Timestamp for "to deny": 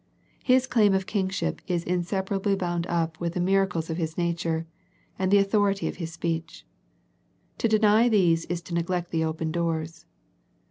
7.59-8.09